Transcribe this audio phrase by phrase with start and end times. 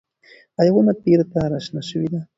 [0.59, 2.19] ایا ونه بېرته راشنه شوې ده؟